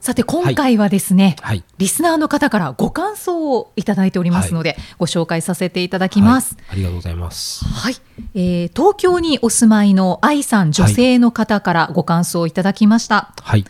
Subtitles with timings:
[0.00, 1.64] さて今回はですね、はい。
[1.78, 6.56] リスナーの方からご感想をいただいておりますので、ご紹介させていただきます。
[6.56, 6.64] はい。
[6.70, 7.64] ありがとうございます。
[7.64, 7.96] はい、
[8.34, 13.32] えー東京にお住まいの愛さん女性の方からご感想をいただきました。
[13.42, 13.64] はい。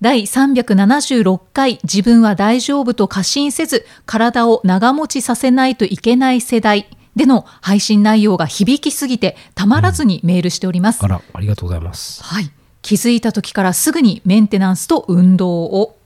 [0.00, 11.04] 第376回自分は大丈夫と過信せず体を長持ちさせないといけない世代での配信内容が響きすぎてたまらずにメールしております。
[11.04, 12.22] あらありがとうございます。
[12.24, 12.50] はい、
[12.82, 15.96] 気づいた時からすぐにメンテナンスと運動を、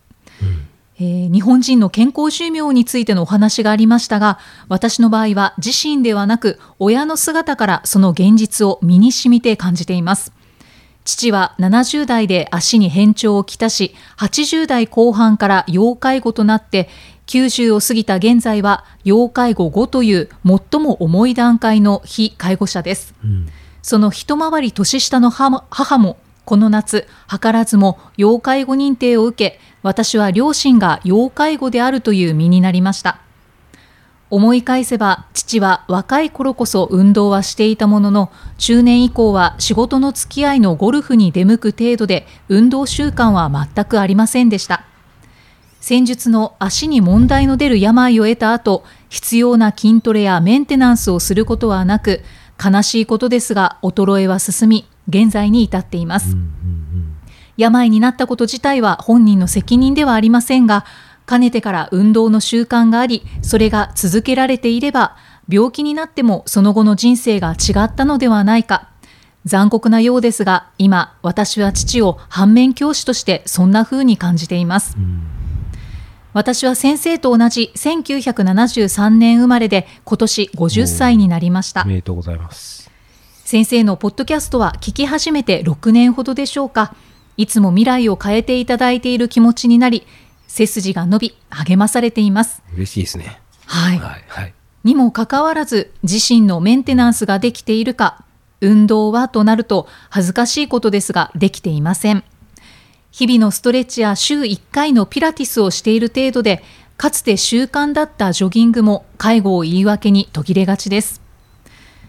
[0.99, 10.33] えー日本人の健康寿命についてのお話がありましたが私の場合は自身ではなく親の姿からその現実を身に染みて感じています。
[11.05, 16.89] 父は70代で足に変調をきたし80代後半から要介護となって
[17.27, 23.15] 90を過ぎた現在は要介護5という最も重い段階の非介護者です。
[23.23, 23.49] うん。
[23.83, 26.17] その一回り年下の母も
[26.47, 33.21] この夏図らずも要介護認定を受け私は両親が要介護であるという身になりました。
[34.29, 44.85] 思い返せば父は若い頃こそ運動はしていたものの中年以降は仕事の付き合いのゴルフに出向く程度で運動習慣は全くありませんでした。
[45.81, 52.23] 先日の足に問題の出る病を得た後必要な筋トレやメンテナンスをすることはなく
[52.65, 56.77] 悲しいことですが衰えは進み現在に至っています、うんうん
[57.57, 60.85] 病になったこと自体は本人の責任ではありませんが
[61.25, 65.17] かねてから運動の習慣がありそれが続けられていれば
[65.49, 68.91] 病気になってもその後の人生が違ったのではないか。
[69.45, 74.97] 残酷なようですが今私は父を反面教師としてそんな風に感じています。
[74.99, 75.23] うん。
[76.33, 81.83] 私は先生と同じ1973年生まれで今年50歳になりました。
[81.83, 82.76] おめでとうございます
[83.47, 86.97] 先生のポッドキャストは聞き始めて6年ほどでしょうか。
[87.37, 90.05] いつも未来を変えていただいている気持ちになり
[90.49, 92.61] 背筋が伸び励まされています。
[92.75, 93.41] 嬉しいですね。
[93.67, 94.55] はい、はいはい。
[94.83, 98.25] にもかかわらず自身のメンテナンスができているか
[98.61, 102.25] 運動はとなると恥ずかしいことですができていません。
[103.13, 106.65] 日々のストレッチや週1回のピラティスをしている程度で
[106.97, 111.21] かつて習慣だったジョギングも介護を言い訳に途切れがちです。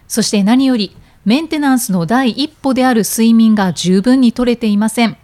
[0.08, 5.18] そして何よりメンテナンスの第一歩である睡眠が十分に取れていません。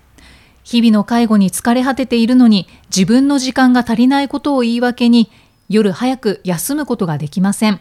[0.66, 5.32] 日々の介護に疲れ果てているのに自分の時間が足りないことを言い訳に
[5.70, 7.80] 夜早く休むことができません。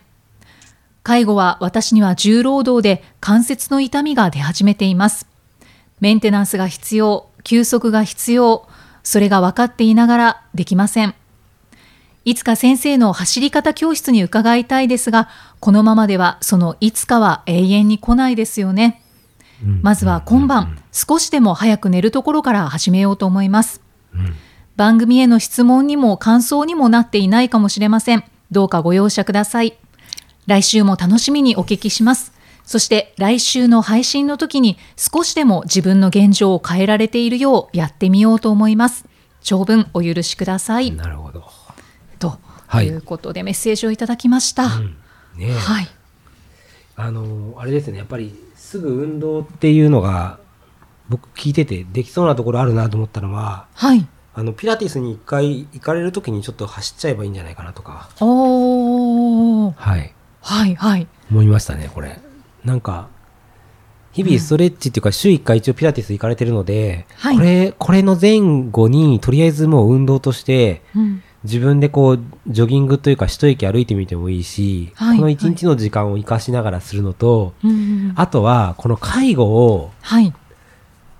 [1.02, 5.26] 介護は私には重労働で関節の痛みが出始めています。
[5.98, 8.68] メンテナンスが必要休息が必要
[9.02, 11.16] それが分かっていながらできません。
[12.24, 15.28] いつか先生の走り方教室に伺いたいですが
[15.60, 19.02] このままではそのいつかは永遠に来ないですよね。
[19.64, 19.80] うん。
[19.82, 23.80] まずは今晩少しでも早く寝るところから始めようと思います。
[24.14, 24.34] うん。
[24.76, 28.24] 番組への質問にも感想にもなっていないかもしれません。
[28.50, 29.76] どうかご容赦ください。
[30.46, 32.32] 来週も楽しみにお聞きします。
[32.64, 39.04] そして来週の配信の時に少しでも自分の現状を変えられているようやってみようと思います。
[39.42, 40.92] 長文お許しください。
[40.92, 41.40] なるほど
[42.22, 42.38] と
[42.68, 42.86] はい。
[42.86, 44.96] いうことでメッセージをいただきました、うん。
[45.36, 45.52] ねえ。
[45.52, 45.88] はい。
[46.96, 47.98] あのあれですね。
[47.98, 50.38] やっぱりすぐ運動っていうのが
[51.08, 54.06] 僕聞いててできそうなところあるなと思ったのははい。
[54.34, 58.08] あのピラティスに一回行かれる時にちょっと走っちゃえばいいんじゃないかなとか。
[58.20, 59.72] おー。
[59.76, 60.14] はい。
[60.40, 61.06] はいはい。
[61.30, 62.18] 思いましたねこれ。
[62.64, 63.08] なんか
[64.12, 67.36] 日々ストレッチっていうか週1回一応ピラティス行かれてるので、はい。
[67.36, 68.40] これこれの前
[68.70, 75.16] 後にとりあえずもう運動としてうん自分でこうジョギングというか一息歩いてみてもいいし、はい。
[75.16, 77.70] この一日の時間を生かしながらするのと、うん。
[77.70, 80.32] うんあとはこの介護をはい。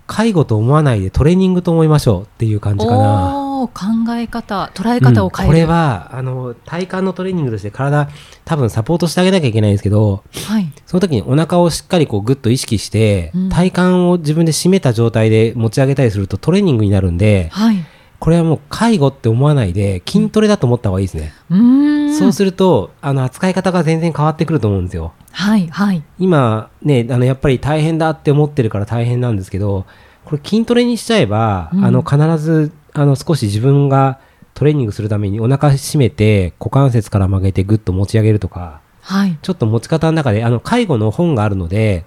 [0.05, 3.39] 介護と思わないでトレーニングと思いましょうっていう感じかな。
[3.67, 8.09] 考え方捉え方を変える、うんこれはあの体幹のトレーニングとして体
[8.43, 10.71] 多分サポートしてあげなきゃいけないんですけどはい。
[10.85, 13.49] その時にお腹をしっかりこうグッと意識して、うん。
[13.49, 17.85] 体幹を自分で締めた状態で持ち上げたりするとトレーニングになるんではい
[18.23, 25.11] これはもう介護って思わないで筋トレだと思った方がいいですね、うそうするとあの扱い方が全然変わってくると思うんですよ。
[25.31, 26.01] はいはい。
[26.19, 29.85] 今ねあのやっぱり大変だって思ってるから大変なんですけど
[30.23, 31.83] これ筋トレにしちゃえば、うん。
[31.83, 34.21] あの必ずあの少し自分が
[34.53, 39.37] トレーニングするためにお腹締めて股関節から曲げてグッと持ち上げるとかはい。
[39.41, 42.05] ちょっと持ち方の中で、あの、介護の本があるので、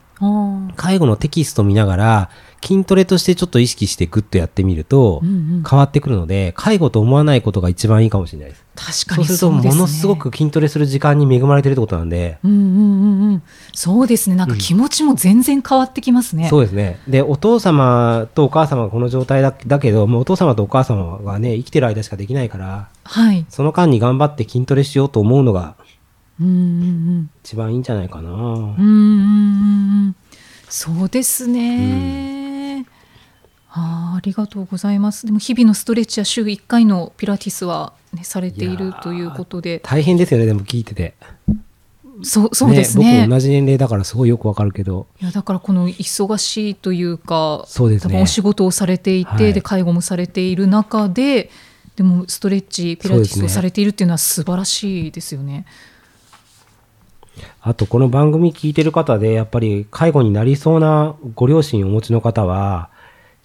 [0.77, 2.31] 介護のテキスト見ながら、
[2.63, 8.65] 筋トレとしてちょっと意識してグッとやってみるとうん、うん変わってくるので、介護と思わないことが一番いいかもしれないです。
[9.05, 9.69] 確かにそうすると。
[9.69, 13.43] ものすごく筋トレする時間に恵まれてるってことなんで、うんうんうんうん。
[13.73, 14.37] そうですね。
[14.37, 16.49] なんか気持ちも全然変わってきますね。
[16.49, 17.01] そうですね。
[17.09, 23.45] で、お父様とお母様がこの状態だだけど、もうお父様とお母様がね、生きてる間しかできないから、はい。
[23.49, 25.75] その間に頑張って筋トレしようと思うのが
[26.41, 26.57] うんうんう
[27.23, 27.31] ん。
[27.43, 28.31] 一番いいんじゃないかな。
[28.31, 30.17] うんうんうんうん。
[30.69, 32.31] そうですね。
[32.31, 32.36] あー
[33.79, 35.27] ありがとうございます。
[35.27, 41.15] でも日々のストレッチや週1回のピラティスは、ね、されているということで、大変ですよね、でも聞いてて。
[42.23, 45.07] そうそうですね僕同じ年齢だからすごいよくわかるけど。
[45.21, 51.51] いやだからこの忙しいというかそうですね多分お仕事をされていて、はいで介護もされている中で
[51.97, 55.67] でもストレッチピラティスをされているっていうのは素晴らしいですよね。
[57.61, 62.91] あと、この番組聞いてる方で、やっぱり介護になりそうなご両親をお持ちの方は、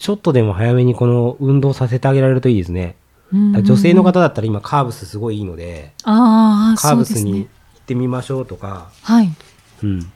[0.01, 2.95] ちょっとでも早めにこの運動させてあげられるといいですね。
[3.31, 9.31] うんうん女性の方だったら今カーブスすごいいいので、ああカーブスに行ってみましょうとか、はい、
[9.83, 10.11] うん。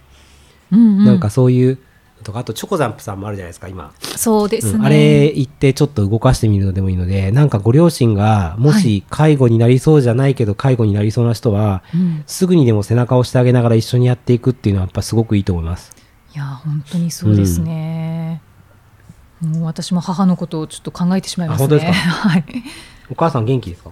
[0.74, 1.78] うんうん、なんかそういう、
[2.24, 3.94] とか、あとチョコザンプさんもあるじゃないですか、今。
[4.02, 4.86] そうですね、うん。
[4.86, 12.24] あれ行ってちょっと動かしてみるのでもいいので、なんかご両親が、もはし介護になりそうじゃないけど介護になりそうな人は、うん。
[12.26, 15.96] すぐにでも背中を押してあげながら一緒にやっていくっていうのはやっぱすごくいいと思います。
[16.34, 18.25] いや本当にそうですね、
[19.42, 21.80] もう私も母のことをちょっと考えてしまいますね。
[21.80, 21.92] すか？
[21.94, 22.46] はい
[23.10, 23.92] お母さん元気ですか？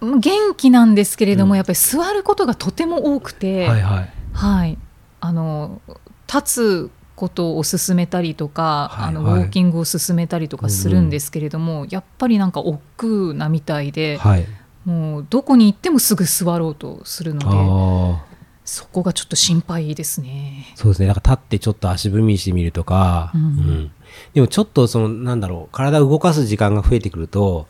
[0.00, 4.12] 元気なんですけれども、うんやっぱり座ることがとても多くて、はいはい。
[4.32, 4.78] はい、
[5.20, 5.80] あの
[6.26, 14.46] 立つことを勧めたりとか、はいあのはいウォーキングを勧めたりとかするんですけれども、やっぱりなんか億劫なみたいで、はい。
[14.84, 18.33] もうどこに行ってもすぐ座ろうとするのでああ。
[18.64, 20.72] そこがちょっと心配ですね。
[20.74, 21.08] そうですね。
[21.08, 23.92] だから立ってちょっと足踏みしてみるとか、うん。
[24.32, 27.66] でもちょっとその、なんだろう、体を動かす時間が増えてくると、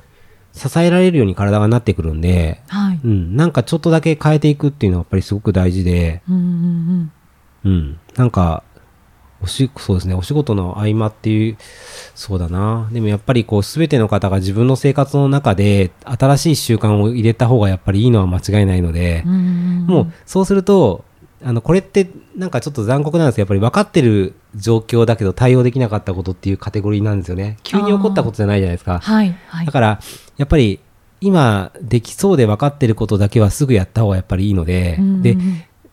[0.53, 7.13] 支えられるように体がなってくるんで、はい、うん、なんかちょっとだけ変えていくっていうのはやっぱりすごく大事で、うんうん。
[7.65, 8.01] うん。
[8.15, 8.63] なんか、
[9.45, 11.57] おし、そうですね、お仕事の合間っていう、
[12.15, 12.89] そうだな。
[12.93, 21.05] でもやっぱりこう、すべての方が自分の生活の中で、新しい習慣を入れた方がやっぱりいいのは間違いないのでうもう、そうすると、
[21.45, 27.59] あの、これって、なんかちょっと残酷なんですけど、やっぱり分かってる状況だけど対応できなかったことっていうカテゴリーなんですよね。
[27.63, 28.99] 急に起こったことじゃないじゃないですか。
[29.01, 30.01] はいはいだから、
[30.39, 30.81] やっぱり、
[31.21, 35.37] 今、できそうで分かってることだけはすぐやった方がやっぱりいいので、で、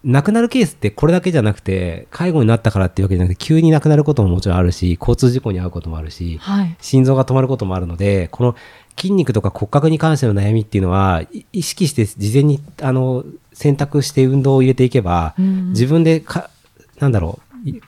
[0.03, 6.75] 亡くなるケースってこれだけじゃなくて、介護になったからっていうわけじゃなくて、急に亡くなることももちろんあるし、交通事故に遭うこともあるし、はい。
[6.81, 8.55] 心臓が止まることもあるので、この
[8.97, 15.69] 筋肉とか骨格に関しての悩みっていうのは、い意識して事前に、あの、選択して運動を入れていけば、うんうん。
[15.69, 16.49] 自分でか、
[16.99, 17.81] なんだろう、い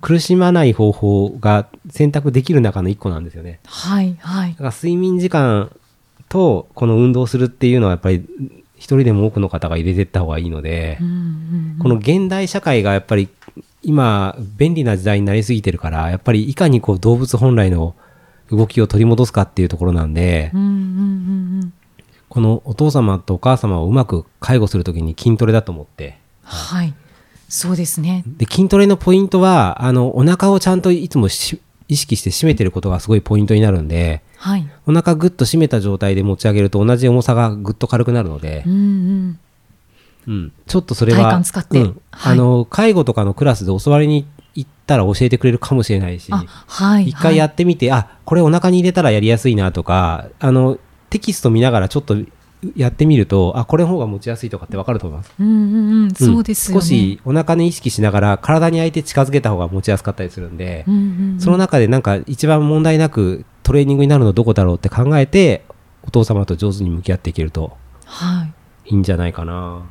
[0.00, 3.58] 苦しまない方法が選択できる中の一個なんですよね。
[3.64, 4.50] はいはい。
[4.52, 5.72] だから睡眠時間
[6.28, 8.24] とこの運動するっていうのはやっぱり
[8.76, 11.45] 一人でも多くの方が入れていった方がいいので、うんうん
[11.80, 13.28] この現代社会がやっぱり
[13.82, 17.94] 今便利な時代になりすぎてるから、やっぱりいかにこう動物本来の
[18.50, 21.72] 動きを取り戻すかっていうところなんで、うんうんうんうん
[22.28, 26.92] このお父様とお母様をうまく介護するときに筋トレだと思って、はい。
[27.48, 28.24] そうですね。
[28.26, 34.68] で、筋トレのポイントは、あの、お腹をちゃんといつもし意識して締めてることがすごいポイントになるんで、はい。
[34.86, 39.38] お腹ぐっと締めた状態で持ち上げると同じ重さがぐっと軽くなるのでう、んうん
[40.26, 41.80] うん、ちょっとそれは、体幹使って。
[41.80, 42.00] うん。
[42.10, 42.32] はい。
[42.32, 50.78] あの、介護とかのクラスで教わりに行ったら教えてくれるかもしれないし、あはい一回やはいってみて、あ、これお腹に入れたらやりやすいなとか、あの、
[51.10, 52.16] テキスト見ながらちょっと
[52.74, 55.32] やってみると、あ、これの方が持ちやすいとかってわかると思います。
[55.38, 56.80] うんうんうんそうですよね。
[56.80, 61.40] 少しお腹に意識しながら体に相手近づけた方が持ちやすかったりするんで、うんうんうん。
[61.40, 65.64] その中でなんか一番問題なくトレーニングになるのどこだろうって考えて、
[66.02, 68.52] お父様と上手に向き合っていけるとはい。
[68.90, 69.84] いいんじゃないかな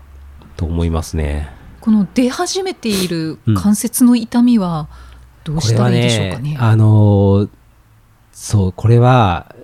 [0.55, 1.49] と思いますね。
[1.81, 4.87] この出始めているうん関節の痛みは
[5.43, 6.51] どうしたらいいでしょうかね？
[6.51, 7.49] ね、あのー
[8.31, 9.55] そう、これは、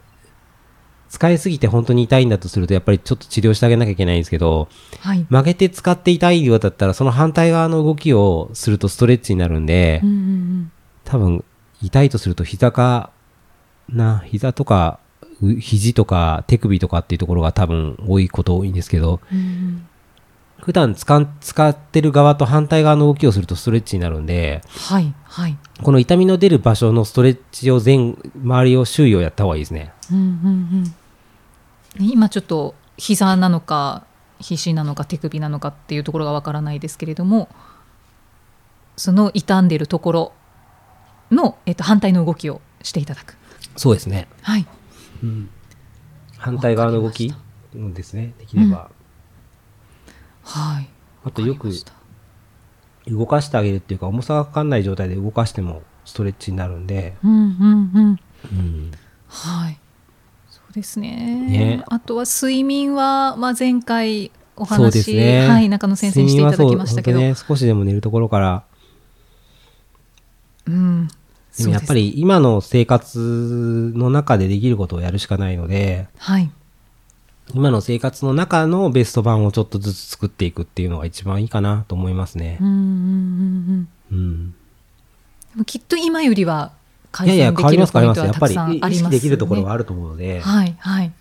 [1.09, 4.69] 使いすぎて本当に痛いんだとすると、やっぱりちょっと治療してあげなきゃいけないんですけど、
[5.01, 5.25] はい。
[5.29, 10.71] 曲げて使って痛いようだったら、その反対側の動きをするとストレッチになるんで、うんうん
[11.03, 11.43] 多分、
[11.81, 13.11] 痛いとすると膝か、
[13.89, 14.99] な、膝とか、
[15.41, 19.87] う肘とか手首とかっていうところが多分多いこと多いんですけど、うんうん
[20.61, 25.57] 普段使ん使ってる側と反対側の動きをするとストレッチになるんで、はいはい。
[25.81, 29.91] この痛みの出る場所のストレッチを全、周りを周囲をやった方がいいですね。
[30.11, 30.25] うんうん
[31.97, 32.05] うん。
[32.05, 34.05] 今ちょっと膝なのか
[34.39, 37.49] 肘なのか手首なのかっていうところがわからないですけれども
[38.95, 40.33] その傷んでるところ
[41.31, 43.37] の、えっと、反対の動きをしていただく。
[43.77, 44.27] そうですね。
[44.41, 44.67] はい、
[45.23, 45.49] うん、
[46.37, 47.33] 反対側の動き
[47.73, 48.33] ですね。
[48.37, 48.91] できれば。
[50.51, 50.89] はい、
[51.23, 51.69] あとよく
[53.07, 58.19] 動かしてあげるっていうか、重さがかかんない状態で動かしてもストレッチになるんで、うんうんうん。
[58.51, 58.91] うん、
[59.27, 59.79] はい、
[60.49, 61.47] そうですね。
[61.49, 61.83] ね。
[61.87, 65.47] あとは睡眠は、まあ、前回お話、ね。
[65.47, 68.63] はい、中野先生にしていただきましたけど、ね、少しでも寝るところから、
[70.67, 71.07] うん、
[71.57, 76.51] でもやっぱり今の生活の中でできることをやるしかないので、はい、
[77.53, 82.67] 今の生活の中のベスト版をちょっとずつ作っていくっていうのが一番いいかなと思いますねうん。
[82.67, 84.51] うんうんうんうん。
[84.51, 84.55] で
[85.57, 86.81] もきっと今よりはい
[87.11, 88.21] 改やいや、変善できるわります変わります。
[88.21, 88.95] ポイントはたくやっぱり意さんありますよね。
[88.95, 91.11] 識できるところがあると思うので、はいはい。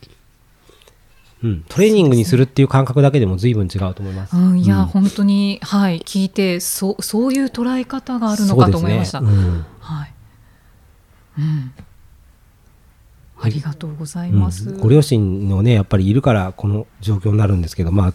[1.43, 4.37] うん、トレーニングにするっていう感覚だけでも随分違うと思います。
[4.37, 9.21] うん、いや、うん本当にはい聞いてそうそういう捉え方があるのかと思いました。
[9.21, 10.13] ねうんはい。
[11.39, 11.73] うん。
[13.43, 14.71] ありがとうございます。
[14.71, 18.15] うんご両親のね、やっぱりいるからこの状況になるんですけど、まあ、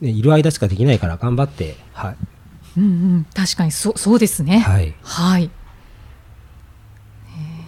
[0.00, 2.16] ねいる間しかできないから頑張って、はい。
[2.78, 4.58] うんうん確かにそうそうですね。
[4.58, 4.94] はい。
[5.02, 5.50] はい。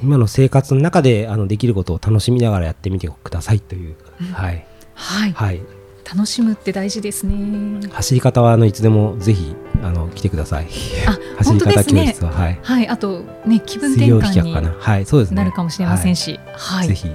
[0.02, 3.96] 今の生活の中であのできることを楽しみながらやってみてくださいという、
[4.32, 4.64] はい。
[4.94, 5.32] はい。
[5.32, 5.62] はい。
[6.04, 7.86] 楽しむって大事ですね。
[7.92, 10.66] 走り方はあのいつでもぜひあの来てください。
[11.06, 12.24] あ走り方教室。
[12.24, 12.58] は、はい。
[12.62, 12.88] はい。
[12.88, 14.74] あとね気分水転換にかな。
[14.78, 15.36] はい、そうですね。
[15.36, 16.88] なるかもしれませんし、はい。
[16.88, 17.08] ぜひ。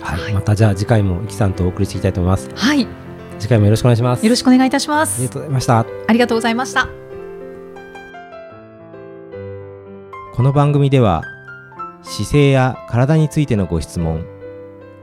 [0.00, 2.50] はい、はいまたじゃあ次回もいきさんとお送りしていきたいと思います。
[2.54, 2.82] はい。
[2.82, 2.88] よ
[3.38, 4.28] 次回もよろしくお願いします。
[4.28, 5.28] ろしくお願いいたしまありすが。
[5.28, 5.78] とうございました。
[5.78, 6.88] ありがとうございました。
[10.40, 11.22] この番組では
[12.02, 14.24] 姿勢や体についてのご質問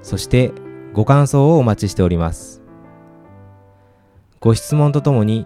[0.01, 0.51] そして
[0.93, 2.63] ご感想をお待ちしております
[4.39, 5.45] ご質問とともに